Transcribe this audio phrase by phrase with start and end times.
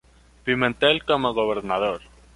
[0.45, 2.01] Pimentel como gobernador